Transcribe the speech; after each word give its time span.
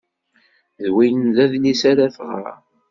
D 0.83 0.85
win 0.93 1.19
ay 1.25 1.31
d 1.35 1.37
adlis 1.43 1.81
ara 1.91 2.07
tɣer. 2.15 2.55